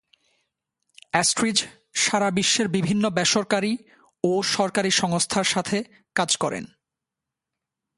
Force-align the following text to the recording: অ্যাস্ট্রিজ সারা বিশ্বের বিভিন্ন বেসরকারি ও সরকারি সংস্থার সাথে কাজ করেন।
অ্যাস্ট্রিজ 1.11 1.57
সারা 1.93 2.29
বিশ্বের 2.31 2.67
বিভিন্ন 2.67 3.03
বেসরকারি 3.09 3.73
ও 4.23 4.31
সরকারি 4.43 4.91
সংস্থার 4.91 5.43
সাথে 5.43 5.77
কাজ 6.15 6.37
করেন। 6.37 6.65